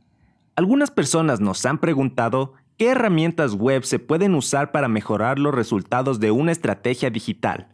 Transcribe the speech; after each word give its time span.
algunas 0.56 0.90
personas 0.90 1.40
nos 1.40 1.66
han 1.66 1.78
preguntado 1.78 2.54
qué 2.78 2.90
herramientas 2.90 3.54
web 3.54 3.84
se 3.84 4.00
pueden 4.00 4.34
usar 4.34 4.72
para 4.72 4.88
mejorar 4.88 5.38
los 5.38 5.54
resultados 5.54 6.20
de 6.20 6.32
una 6.32 6.52
estrategia 6.52 7.10
digital. 7.10 7.68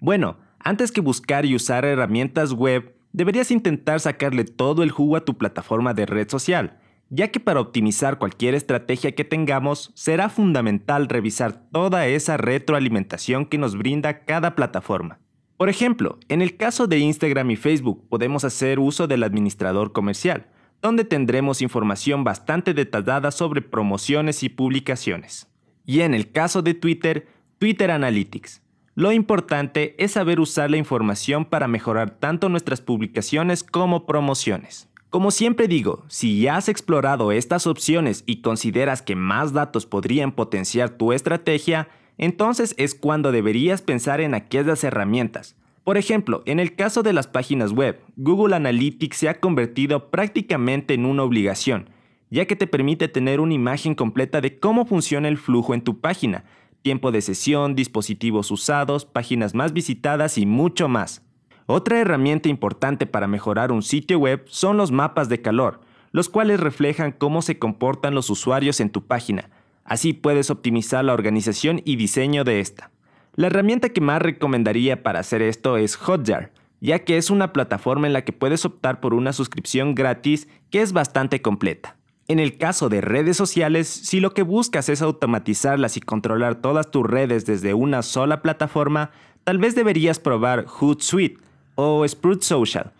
Bueno, 0.00 0.36
antes 0.58 0.92
que 0.92 1.00
buscar 1.00 1.46
y 1.46 1.54
usar 1.54 1.84
herramientas 1.84 2.52
web, 2.52 2.95
deberías 3.12 3.50
intentar 3.50 4.00
sacarle 4.00 4.44
todo 4.44 4.82
el 4.82 4.90
jugo 4.90 5.16
a 5.16 5.24
tu 5.24 5.36
plataforma 5.36 5.94
de 5.94 6.06
red 6.06 6.28
social, 6.28 6.78
ya 7.08 7.28
que 7.28 7.40
para 7.40 7.60
optimizar 7.60 8.18
cualquier 8.18 8.54
estrategia 8.54 9.14
que 9.14 9.24
tengamos 9.24 9.92
será 9.94 10.28
fundamental 10.28 11.08
revisar 11.08 11.68
toda 11.70 12.06
esa 12.06 12.36
retroalimentación 12.36 13.46
que 13.46 13.58
nos 13.58 13.76
brinda 13.76 14.24
cada 14.24 14.54
plataforma. 14.54 15.20
Por 15.56 15.68
ejemplo, 15.68 16.18
en 16.28 16.42
el 16.42 16.56
caso 16.56 16.86
de 16.86 16.98
Instagram 16.98 17.50
y 17.50 17.56
Facebook 17.56 18.06
podemos 18.08 18.44
hacer 18.44 18.78
uso 18.78 19.06
del 19.06 19.22
administrador 19.22 19.92
comercial, 19.92 20.48
donde 20.82 21.04
tendremos 21.04 21.62
información 21.62 22.24
bastante 22.24 22.74
detallada 22.74 23.30
sobre 23.30 23.62
promociones 23.62 24.42
y 24.42 24.50
publicaciones. 24.50 25.48
Y 25.86 26.00
en 26.00 26.12
el 26.12 26.30
caso 26.32 26.60
de 26.60 26.74
Twitter, 26.74 27.28
Twitter 27.58 27.90
Analytics, 27.90 28.62
lo 28.96 29.12
importante 29.12 29.94
es 30.02 30.12
saber 30.12 30.40
usar 30.40 30.70
la 30.70 30.78
información 30.78 31.44
para 31.44 31.68
mejorar 31.68 32.18
tanto 32.18 32.48
nuestras 32.48 32.80
publicaciones 32.80 33.62
como 33.62 34.06
promociones. 34.06 34.88
Como 35.10 35.30
siempre 35.30 35.68
digo, 35.68 36.06
si 36.08 36.40
ya 36.40 36.56
has 36.56 36.70
explorado 36.70 37.30
estas 37.30 37.66
opciones 37.66 38.24
y 38.24 38.40
consideras 38.40 39.02
que 39.02 39.14
más 39.14 39.52
datos 39.52 39.84
podrían 39.84 40.32
potenciar 40.32 40.88
tu 40.88 41.12
estrategia, 41.12 41.88
entonces 42.16 42.74
es 42.78 42.94
cuando 42.94 43.32
deberías 43.32 43.82
pensar 43.82 44.22
en 44.22 44.32
aquellas 44.32 44.82
herramientas. 44.82 45.56
Por 45.84 45.98
ejemplo, 45.98 46.42
en 46.46 46.58
el 46.58 46.74
caso 46.74 47.02
de 47.02 47.12
las 47.12 47.26
páginas 47.26 47.72
web, 47.72 48.00
Google 48.16 48.56
Analytics 48.56 49.18
se 49.18 49.28
ha 49.28 49.40
convertido 49.40 50.10
prácticamente 50.10 50.94
en 50.94 51.04
una 51.04 51.22
obligación, 51.22 51.90
ya 52.30 52.46
que 52.46 52.56
te 52.56 52.66
permite 52.66 53.08
tener 53.08 53.40
una 53.40 53.52
imagen 53.52 53.94
completa 53.94 54.40
de 54.40 54.58
cómo 54.58 54.86
funciona 54.86 55.28
el 55.28 55.36
flujo 55.36 55.74
en 55.74 55.82
tu 55.82 56.00
página, 56.00 56.44
tiempo 56.82 57.12
de 57.12 57.20
sesión, 57.20 57.74
dispositivos 57.74 58.50
usados, 58.50 59.04
páginas 59.04 59.54
más 59.54 59.72
visitadas 59.72 60.38
y 60.38 60.46
mucho 60.46 60.88
más. 60.88 61.22
Otra 61.66 61.98
herramienta 61.98 62.48
importante 62.48 63.06
para 63.06 63.26
mejorar 63.26 63.72
un 63.72 63.82
sitio 63.82 64.18
web 64.18 64.44
son 64.46 64.76
los 64.76 64.92
mapas 64.92 65.28
de 65.28 65.42
calor, 65.42 65.80
los 66.12 66.28
cuales 66.28 66.60
reflejan 66.60 67.12
cómo 67.12 67.42
se 67.42 67.58
comportan 67.58 68.14
los 68.14 68.30
usuarios 68.30 68.80
en 68.80 68.90
tu 68.90 69.06
página. 69.06 69.50
Así 69.84 70.12
puedes 70.12 70.50
optimizar 70.50 71.04
la 71.04 71.12
organización 71.12 71.82
y 71.84 71.96
diseño 71.96 72.44
de 72.44 72.60
esta. 72.60 72.90
La 73.34 73.48
herramienta 73.48 73.88
que 73.88 74.00
más 74.00 74.22
recomendaría 74.22 75.02
para 75.02 75.20
hacer 75.20 75.42
esto 75.42 75.76
es 75.76 75.96
Hotjar, 75.96 76.52
ya 76.80 77.00
que 77.00 77.16
es 77.16 77.30
una 77.30 77.52
plataforma 77.52 78.06
en 78.06 78.12
la 78.12 78.24
que 78.24 78.32
puedes 78.32 78.64
optar 78.64 79.00
por 79.00 79.12
una 79.12 79.32
suscripción 79.32 79.94
gratis 79.94 80.48
que 80.70 80.82
es 80.82 80.92
bastante 80.92 81.42
completa. 81.42 81.96
En 82.28 82.40
el 82.40 82.58
caso 82.58 82.88
de 82.88 83.00
redes 83.00 83.36
sociales, 83.36 83.86
si 83.86 84.18
lo 84.18 84.34
que 84.34 84.42
buscas 84.42 84.88
es 84.88 85.00
automatizarlas 85.00 85.96
y 85.96 86.00
controlar 86.00 86.56
todas 86.56 86.90
tus 86.90 87.06
redes 87.06 87.46
desde 87.46 87.72
una 87.72 88.02
sola 88.02 88.42
plataforma, 88.42 89.12
tal 89.44 89.58
vez 89.58 89.76
deberías 89.76 90.18
probar 90.18 90.64
Hootsuite 90.66 91.40
o 91.76 92.06
Sprout 92.06 92.42
Social. 92.42 92.92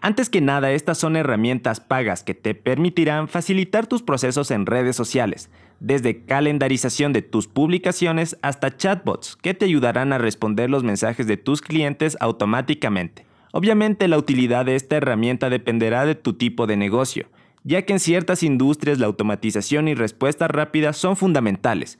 Antes 0.00 0.28
que 0.28 0.40
nada, 0.40 0.72
estas 0.72 0.98
son 0.98 1.14
herramientas 1.14 1.78
pagas 1.78 2.24
que 2.24 2.34
te 2.34 2.56
permitirán 2.56 3.28
facilitar 3.28 3.86
tus 3.86 4.02
procesos 4.02 4.50
en 4.50 4.66
redes 4.66 4.96
sociales, 4.96 5.50
desde 5.78 6.24
calendarización 6.24 7.12
de 7.12 7.22
tus 7.22 7.46
publicaciones 7.46 8.36
hasta 8.42 8.76
chatbots 8.76 9.36
que 9.36 9.54
te 9.54 9.66
ayudarán 9.66 10.12
a 10.12 10.18
responder 10.18 10.68
los 10.68 10.82
mensajes 10.82 11.28
de 11.28 11.36
tus 11.36 11.62
clientes 11.62 12.16
automáticamente. 12.18 13.24
Obviamente 13.52 14.08
la 14.08 14.18
utilidad 14.18 14.64
de 14.64 14.74
esta 14.74 14.96
herramienta 14.96 15.48
dependerá 15.48 16.04
de 16.06 16.16
tu 16.16 16.32
tipo 16.32 16.66
de 16.66 16.76
negocio 16.76 17.28
ya 17.64 17.82
que 17.82 17.94
en 17.94 18.00
ciertas 18.00 18.42
industrias 18.42 18.98
la 18.98 19.06
automatización 19.06 19.88
y 19.88 19.94
respuesta 19.94 20.46
rápida 20.46 20.92
son 20.92 21.16
fundamentales, 21.16 21.98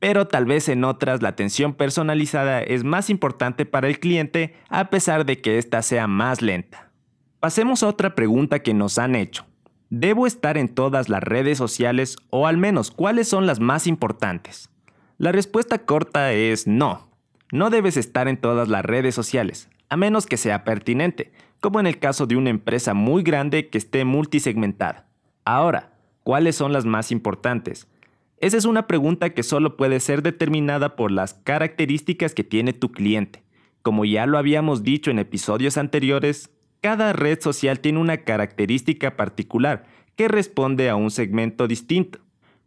pero 0.00 0.26
tal 0.26 0.44
vez 0.44 0.68
en 0.68 0.84
otras 0.84 1.22
la 1.22 1.30
atención 1.30 1.72
personalizada 1.72 2.60
es 2.60 2.84
más 2.84 3.08
importante 3.08 3.64
para 3.64 3.88
el 3.88 4.00
cliente 4.00 4.54
a 4.68 4.90
pesar 4.90 5.24
de 5.24 5.40
que 5.40 5.56
ésta 5.56 5.80
sea 5.80 6.06
más 6.06 6.42
lenta. 6.42 6.90
Pasemos 7.40 7.82
a 7.82 7.88
otra 7.88 8.14
pregunta 8.14 8.58
que 8.58 8.74
nos 8.74 8.98
han 8.98 9.14
hecho. 9.14 9.46
¿Debo 9.88 10.26
estar 10.26 10.58
en 10.58 10.68
todas 10.68 11.08
las 11.08 11.22
redes 11.22 11.56
sociales 11.56 12.16
o 12.30 12.46
al 12.46 12.56
menos 12.56 12.90
cuáles 12.90 13.28
son 13.28 13.46
las 13.46 13.60
más 13.60 13.86
importantes? 13.86 14.68
La 15.18 15.30
respuesta 15.30 15.78
corta 15.78 16.32
es 16.32 16.66
no. 16.66 17.08
No 17.52 17.70
debes 17.70 17.96
estar 17.96 18.26
en 18.26 18.36
todas 18.36 18.68
las 18.68 18.84
redes 18.84 19.14
sociales, 19.14 19.68
a 19.94 19.96
menos 19.96 20.26
que 20.26 20.36
sea 20.36 20.64
pertinente, 20.64 21.30
como 21.60 21.78
en 21.78 21.86
el 21.86 22.00
caso 22.00 22.26
de 22.26 22.34
una 22.34 22.50
empresa 22.50 22.94
muy 22.94 23.22
grande 23.22 23.68
que 23.68 23.78
esté 23.78 24.04
multisegmentada. 24.04 25.06
Ahora, 25.44 25.92
¿cuáles 26.24 26.56
son 26.56 26.72
las 26.72 26.84
más 26.84 27.12
importantes? 27.12 27.86
Esa 28.38 28.56
es 28.56 28.64
una 28.64 28.88
pregunta 28.88 29.30
que 29.30 29.44
solo 29.44 29.76
puede 29.76 30.00
ser 30.00 30.22
determinada 30.22 30.96
por 30.96 31.12
las 31.12 31.34
características 31.34 32.34
que 32.34 32.42
tiene 32.42 32.72
tu 32.72 32.90
cliente. 32.90 33.44
Como 33.82 34.04
ya 34.04 34.26
lo 34.26 34.36
habíamos 34.36 34.82
dicho 34.82 35.12
en 35.12 35.20
episodios 35.20 35.78
anteriores, 35.78 36.50
cada 36.80 37.12
red 37.12 37.40
social 37.40 37.78
tiene 37.78 38.00
una 38.00 38.16
característica 38.16 39.16
particular 39.16 39.84
que 40.16 40.26
responde 40.26 40.90
a 40.90 40.96
un 40.96 41.12
segmento 41.12 41.68
distinto, 41.68 42.18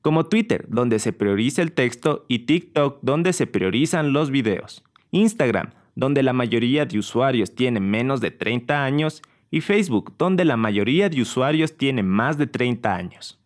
como 0.01 0.27
Twitter, 0.27 0.63
donde 0.69 0.99
se 0.99 1.11
prioriza 1.11 1.61
el 1.61 1.73
texto, 1.73 2.23
y 2.29 2.45
TikTok, 2.45 2.99
donde 3.01 3.33
se 3.33 3.47
priorizan 3.47 4.13
los 4.13 4.31
videos. 4.31 4.85
Instagram, 5.11 5.71
donde 5.97 6.22
la 6.22 6.31
mayoría 6.31 6.85
de 6.85 7.00
usuarios 7.00 7.56
tienen 7.56 7.90
menos 7.90 8.22
de 8.22 8.30
30 8.30 8.85
años, 8.85 9.24
y 9.50 9.62
Facebook, 9.62 10.13
donde 10.19 10.46
la 10.46 10.56
mayoría 10.56 11.09
de 11.09 11.22
usuarios 11.22 11.75
tienen 11.75 12.08
más 12.08 12.38
de 12.38 12.46
30 12.46 12.94
años. 12.94 13.40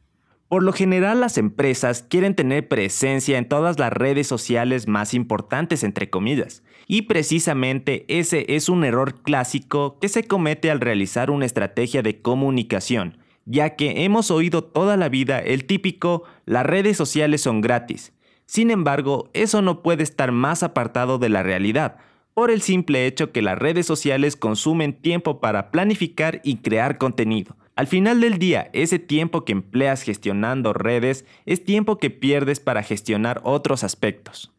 Por 0.50 0.64
lo 0.64 0.74
general 0.74 1.22
las 1.22 1.38
empresas 1.38 2.04
quieren 2.04 2.36
tener 2.36 2.68
presencia 2.68 3.38
en 3.38 3.48
todas 3.48 3.80
las 3.80 3.94
redes 3.94 4.28
sociales 4.28 4.86
más 4.90 5.14
importantes, 5.14 5.86
entre 5.86 6.10
comillas, 6.10 6.62
y 6.88 7.04
precisamente 7.04 8.04
ese 8.10 8.46
es 8.50 8.68
un 8.68 8.84
error 8.84 9.22
clásico 9.22 9.98
que 10.02 10.10
se 10.10 10.26
comete 10.26 10.70
al 10.70 10.82
realizar 10.82 11.32
una 11.32 11.46
estrategia 11.46 12.02
de 12.02 12.22
comunicación, 12.22 13.20
ya 13.46 13.78
que 13.78 14.04
hemos 14.04 14.30
oído 14.30 14.62
toda 14.62 14.98
la 14.98 15.08
vida 15.08 15.40
el 15.40 15.64
típico 15.64 16.24
las 16.46 16.66
redes 16.66 16.98
sociales 16.98 17.40
son 17.40 17.62
gratis. 17.62 18.12
Sin 18.46 18.72
embargo, 18.72 19.30
eso 19.32 19.62
no 19.62 19.82
puede 19.82 20.04
estar 20.04 20.34
más 20.34 20.64
apartado 20.64 21.18
de 21.18 21.30
la 21.30 21.44
realidad, 21.44 21.96
por 22.34 22.52
el 22.52 22.62
simple 22.62 23.06
hecho 23.06 23.32
que 23.32 23.42
las 23.42 23.58
redes 23.58 23.86
sociales 23.86 24.36
consumen 24.36 24.94
tiempo 24.94 25.40
para 25.40 25.72
planificar 25.72 26.42
y 26.44 26.58
crear 26.58 26.98
contenido. 26.98 27.56
Al 27.76 27.88
final 27.88 28.22
del 28.22 28.38
día, 28.38 28.70
ese 28.74 29.00
tiempo 29.00 29.46
que 29.46 29.54
empleas 29.54 30.04
gestionando 30.04 30.74
redes 30.74 31.26
es 31.46 31.64
tiempo 31.64 31.98
que 31.98 32.10
pierdes 32.10 32.60
para 32.60 32.84
gestionar 32.84 33.42
otros 33.44 33.84
aspectos. 33.84 34.52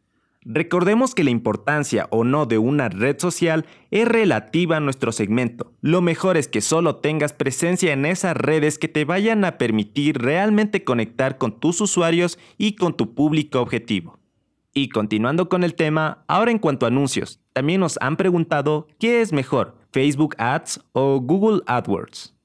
Recordemos 0.45 1.15
que 1.15 1.23
la 1.23 1.29
importancia 1.29 2.07
o 2.09 2.25
no 2.25 2.45
de 2.45 2.57
una 2.57 2.89
red 2.89 3.17
social 3.17 3.65
es 3.91 4.05
relativa 4.05 4.77
a 4.77 4.81
nuestro 4.81 5.13
segmento. 5.13 5.71
Lo 5.79 6.01
mejor 6.01 6.35
es 6.35 6.49
que 6.49 6.59
solo 6.59 6.97
tengas 6.97 7.31
presencia 7.31 7.93
en 7.93 8.05
esas 8.05 8.35
redes 8.35 8.77
que 8.77 8.89
te 8.89 9.05
vayan 9.05 9.45
a 9.45 9.57
permitir 9.57 10.17
realmente 10.17 10.83
conectar 10.83 11.37
con 11.37 11.59
tus 11.59 11.79
usuarios 11.79 12.37
y 12.57 12.75
con 12.75 12.97
tu 12.97 13.13
público 13.13 13.61
objetivo. 13.61 14.19
Y 14.73 14.89
continuando 14.89 15.49
con 15.49 15.63
el 15.63 15.75
tema, 15.75 16.23
ahora 16.27 16.49
en 16.49 16.57
cuanto 16.57 16.85
a 16.85 16.89
anuncios, 16.89 17.39
también 17.53 17.79
nos 17.79 17.99
han 18.01 18.17
preguntado 18.17 18.87
qué 18.99 19.21
es 19.21 19.31
mejor, 19.31 19.77
Facebook 19.91 20.35
Ads 20.39 20.83
o 20.93 21.19
Google 21.19 21.61
AdWords. 21.67 22.35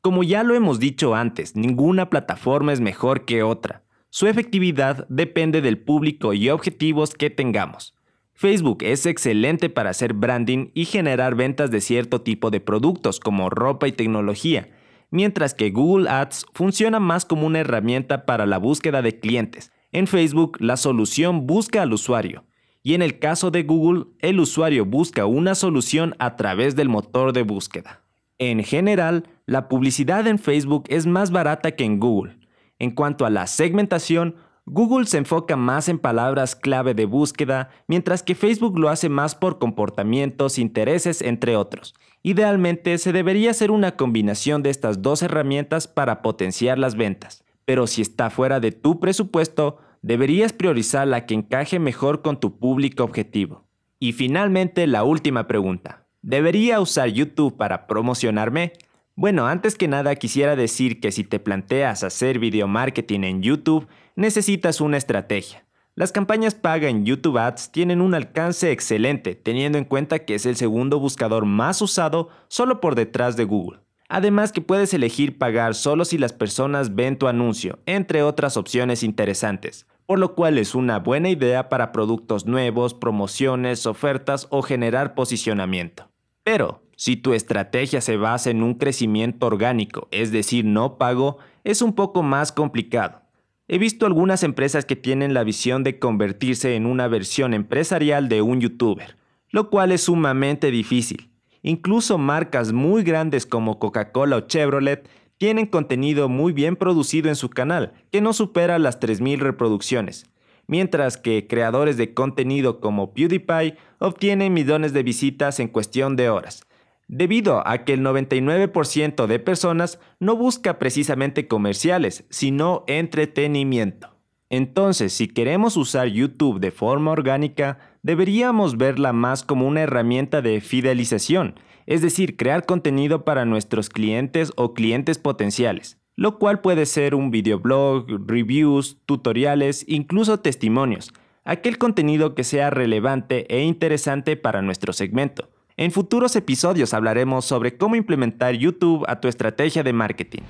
Como 0.00 0.24
ya 0.24 0.42
lo 0.42 0.56
hemos 0.56 0.80
dicho 0.80 1.14
antes, 1.14 1.54
ninguna 1.54 2.10
plataforma 2.10 2.72
es 2.72 2.80
mejor 2.80 3.24
que 3.24 3.44
otra. 3.44 3.84
Su 4.10 4.26
efectividad 4.26 5.06
depende 5.08 5.62
del 5.62 5.78
público 5.78 6.34
y 6.34 6.50
objetivos 6.50 7.14
que 7.14 7.30
tengamos. 7.30 7.94
Facebook 8.34 8.82
es 8.82 9.06
excelente 9.06 9.70
para 9.70 9.90
hacer 9.90 10.14
branding 10.14 10.70
y 10.74 10.86
generar 10.86 11.36
ventas 11.36 11.70
de 11.70 11.80
cierto 11.80 12.22
tipo 12.22 12.50
de 12.50 12.60
productos 12.60 13.20
como 13.20 13.48
ropa 13.48 13.86
y 13.86 13.92
tecnología, 13.92 14.70
mientras 15.10 15.54
que 15.54 15.70
Google 15.70 16.10
Ads 16.10 16.46
funciona 16.52 16.98
más 16.98 17.24
como 17.24 17.46
una 17.46 17.60
herramienta 17.60 18.26
para 18.26 18.44
la 18.44 18.58
búsqueda 18.58 19.00
de 19.00 19.20
clientes. 19.20 19.71
En 19.92 20.06
Facebook, 20.06 20.56
la 20.58 20.78
solución 20.78 21.46
busca 21.46 21.82
al 21.82 21.92
usuario, 21.92 22.44
y 22.82 22.94
en 22.94 23.02
el 23.02 23.18
caso 23.18 23.50
de 23.50 23.62
Google, 23.62 24.06
el 24.20 24.40
usuario 24.40 24.86
busca 24.86 25.26
una 25.26 25.54
solución 25.54 26.14
a 26.18 26.36
través 26.36 26.74
del 26.74 26.88
motor 26.88 27.34
de 27.34 27.42
búsqueda. 27.42 28.02
En 28.38 28.64
general, 28.64 29.28
la 29.46 29.68
publicidad 29.68 30.26
en 30.26 30.38
Facebook 30.38 30.84
es 30.88 31.06
más 31.06 31.30
barata 31.30 31.72
que 31.72 31.84
en 31.84 32.00
Google. 32.00 32.38
En 32.78 32.90
cuanto 32.90 33.26
a 33.26 33.30
la 33.30 33.46
segmentación, 33.46 34.36
Google 34.64 35.06
se 35.06 35.18
enfoca 35.18 35.56
más 35.56 35.88
en 35.88 35.98
palabras 35.98 36.56
clave 36.56 36.94
de 36.94 37.04
búsqueda, 37.04 37.68
mientras 37.86 38.22
que 38.22 38.34
Facebook 38.34 38.78
lo 38.78 38.88
hace 38.88 39.08
más 39.08 39.34
por 39.34 39.58
comportamientos, 39.58 40.58
intereses, 40.58 41.20
entre 41.20 41.54
otros. 41.56 41.94
Idealmente 42.22 42.96
se 42.98 43.12
debería 43.12 43.50
hacer 43.50 43.70
una 43.70 43.96
combinación 43.96 44.62
de 44.62 44.70
estas 44.70 45.02
dos 45.02 45.22
herramientas 45.22 45.86
para 45.86 46.22
potenciar 46.22 46.78
las 46.78 46.94
ventas, 46.94 47.44
pero 47.64 47.86
si 47.86 48.02
está 48.02 48.30
fuera 48.30 48.60
de 48.60 48.72
tu 48.72 49.00
presupuesto, 49.00 49.78
deberías 50.02 50.52
priorizar 50.52 51.06
la 51.06 51.26
que 51.26 51.34
encaje 51.34 51.78
mejor 51.78 52.22
con 52.22 52.38
tu 52.40 52.58
público 52.58 53.04
objetivo. 53.04 53.66
Y 53.98 54.12
finalmente 54.12 54.86
la 54.86 55.04
última 55.04 55.46
pregunta. 55.46 56.06
¿Debería 56.22 56.80
usar 56.80 57.08
YouTube 57.08 57.56
para 57.56 57.86
promocionarme? 57.86 58.72
Bueno, 59.14 59.46
antes 59.46 59.76
que 59.76 59.88
nada 59.88 60.14
quisiera 60.16 60.56
decir 60.56 61.00
que 61.00 61.12
si 61.12 61.24
te 61.24 61.38
planteas 61.38 62.02
hacer 62.02 62.38
video 62.38 62.66
marketing 62.66 63.20
en 63.24 63.42
YouTube, 63.42 63.86
necesitas 64.16 64.80
una 64.80 64.96
estrategia. 64.96 65.64
Las 65.94 66.10
campañas 66.10 66.54
paga 66.54 66.88
en 66.88 67.04
YouTube 67.04 67.36
Ads 67.36 67.70
tienen 67.70 68.00
un 68.00 68.14
alcance 68.14 68.72
excelente, 68.72 69.34
teniendo 69.34 69.76
en 69.76 69.84
cuenta 69.84 70.20
que 70.20 70.34
es 70.34 70.46
el 70.46 70.56
segundo 70.56 70.98
buscador 70.98 71.44
más 71.44 71.82
usado 71.82 72.30
solo 72.48 72.80
por 72.80 72.94
detrás 72.94 73.36
de 73.36 73.44
Google. 73.44 73.80
Además 74.12 74.52
que 74.52 74.60
puedes 74.60 74.92
elegir 74.92 75.38
pagar 75.38 75.74
solo 75.74 76.04
si 76.04 76.18
las 76.18 76.34
personas 76.34 76.94
ven 76.94 77.16
tu 77.16 77.28
anuncio, 77.28 77.78
entre 77.86 78.22
otras 78.22 78.58
opciones 78.58 79.02
interesantes, 79.02 79.86
por 80.04 80.18
lo 80.18 80.34
cual 80.34 80.58
es 80.58 80.74
una 80.74 80.98
buena 80.98 81.30
idea 81.30 81.70
para 81.70 81.92
productos 81.92 82.44
nuevos, 82.44 82.92
promociones, 82.92 83.86
ofertas 83.86 84.48
o 84.50 84.60
generar 84.60 85.14
posicionamiento. 85.14 86.10
Pero, 86.44 86.82
si 86.94 87.16
tu 87.16 87.32
estrategia 87.32 88.02
se 88.02 88.18
basa 88.18 88.50
en 88.50 88.62
un 88.62 88.74
crecimiento 88.74 89.46
orgánico, 89.46 90.08
es 90.10 90.30
decir, 90.30 90.66
no 90.66 90.98
pago, 90.98 91.38
es 91.64 91.80
un 91.80 91.94
poco 91.94 92.22
más 92.22 92.52
complicado. 92.52 93.22
He 93.66 93.78
visto 93.78 94.04
algunas 94.04 94.42
empresas 94.42 94.84
que 94.84 94.94
tienen 94.94 95.32
la 95.32 95.42
visión 95.42 95.84
de 95.84 95.98
convertirse 95.98 96.76
en 96.76 96.84
una 96.84 97.08
versión 97.08 97.54
empresarial 97.54 98.28
de 98.28 98.42
un 98.42 98.60
youtuber, 98.60 99.16
lo 99.48 99.70
cual 99.70 99.90
es 99.90 100.02
sumamente 100.02 100.70
difícil. 100.70 101.31
Incluso 101.62 102.18
marcas 102.18 102.72
muy 102.72 103.02
grandes 103.02 103.46
como 103.46 103.78
Coca-Cola 103.78 104.36
o 104.36 104.40
Chevrolet 104.40 105.08
tienen 105.38 105.66
contenido 105.66 106.28
muy 106.28 106.52
bien 106.52 106.76
producido 106.76 107.28
en 107.28 107.36
su 107.36 107.50
canal, 107.50 107.92
que 108.10 108.20
no 108.20 108.32
supera 108.32 108.78
las 108.78 109.00
3.000 109.00 109.38
reproducciones, 109.38 110.26
mientras 110.66 111.16
que 111.16 111.46
creadores 111.46 111.96
de 111.96 112.14
contenido 112.14 112.80
como 112.80 113.12
PewDiePie 113.12 113.76
obtienen 113.98 114.52
millones 114.52 114.92
de 114.92 115.02
visitas 115.02 115.60
en 115.60 115.68
cuestión 115.68 116.16
de 116.16 116.30
horas 116.30 116.66
debido 117.12 117.66
a 117.68 117.84
que 117.84 117.92
el 117.92 118.00
99% 118.00 119.26
de 119.26 119.38
personas 119.38 120.00
no 120.18 120.34
busca 120.34 120.78
precisamente 120.78 121.46
comerciales, 121.46 122.24
sino 122.30 122.84
entretenimiento. 122.86 124.11
Entonces, 124.52 125.14
si 125.14 125.28
queremos 125.28 125.78
usar 125.78 126.08
YouTube 126.08 126.60
de 126.60 126.70
forma 126.70 127.10
orgánica, 127.10 127.78
deberíamos 128.02 128.76
verla 128.76 129.14
más 129.14 129.44
como 129.44 129.66
una 129.66 129.80
herramienta 129.80 130.42
de 130.42 130.60
fidelización, 130.60 131.54
es 131.86 132.02
decir, 132.02 132.36
crear 132.36 132.66
contenido 132.66 133.24
para 133.24 133.46
nuestros 133.46 133.88
clientes 133.88 134.52
o 134.56 134.74
clientes 134.74 135.16
potenciales, 135.16 135.96
lo 136.16 136.38
cual 136.38 136.60
puede 136.60 136.84
ser 136.84 137.14
un 137.14 137.30
videoblog, 137.30 138.06
reviews, 138.26 138.98
tutoriales, 139.06 139.86
incluso 139.88 140.40
testimonios, 140.40 141.14
aquel 141.44 141.78
contenido 141.78 142.34
que 142.34 142.44
sea 142.44 142.68
relevante 142.68 143.46
e 143.48 143.62
interesante 143.62 144.36
para 144.36 144.60
nuestro 144.60 144.92
segmento. 144.92 145.48
En 145.78 145.92
futuros 145.92 146.36
episodios 146.36 146.92
hablaremos 146.92 147.46
sobre 147.46 147.78
cómo 147.78 147.96
implementar 147.96 148.52
YouTube 148.52 149.06
a 149.08 149.18
tu 149.18 149.28
estrategia 149.28 149.82
de 149.82 149.94
marketing. 149.94 150.42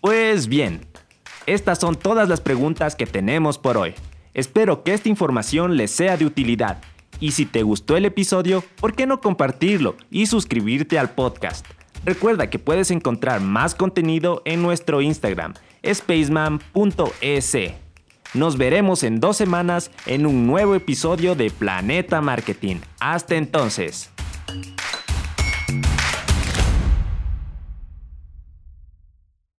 Pues 0.00 0.48
bien, 0.48 0.80
estas 1.52 1.78
son 1.78 1.96
todas 1.96 2.28
las 2.28 2.40
preguntas 2.40 2.96
que 2.96 3.06
tenemos 3.06 3.58
por 3.58 3.76
hoy. 3.76 3.94
Espero 4.34 4.82
que 4.82 4.94
esta 4.94 5.08
información 5.08 5.76
les 5.76 5.90
sea 5.90 6.16
de 6.16 6.24
utilidad. 6.24 6.80
Y 7.20 7.32
si 7.32 7.46
te 7.46 7.62
gustó 7.62 7.96
el 7.96 8.04
episodio, 8.04 8.64
¿por 8.80 8.94
qué 8.94 9.06
no 9.06 9.20
compartirlo 9.20 9.96
y 10.10 10.26
suscribirte 10.26 10.98
al 10.98 11.10
podcast? 11.10 11.66
Recuerda 12.04 12.50
que 12.50 12.58
puedes 12.58 12.90
encontrar 12.90 13.40
más 13.40 13.74
contenido 13.74 14.42
en 14.44 14.62
nuestro 14.62 15.00
Instagram, 15.00 15.54
spaceman.es. 15.86 17.56
Nos 18.34 18.56
veremos 18.56 19.02
en 19.02 19.20
dos 19.20 19.36
semanas 19.36 19.90
en 20.06 20.26
un 20.26 20.46
nuevo 20.46 20.74
episodio 20.74 21.34
de 21.34 21.50
Planeta 21.50 22.20
Marketing. 22.20 22.76
Hasta 22.98 23.36
entonces. 23.36 24.10